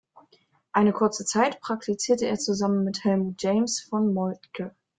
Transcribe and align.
Eine 0.71 0.93
kurze 0.93 1.25
Zeit 1.25 1.59
praktizierte 1.61 2.25
er 2.25 2.39
zusammen 2.39 2.83
mit 2.83 3.03
Helmuth 3.03 3.39
James 3.39 3.81
von 3.81 4.11
Moltke. 4.15 4.75